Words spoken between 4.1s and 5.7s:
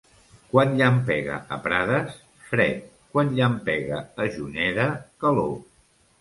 a Juneda, calor.